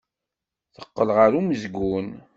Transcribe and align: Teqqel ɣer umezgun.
Teqqel 0.75 1.09
ɣer 1.17 1.31
umezgun. 1.39 2.07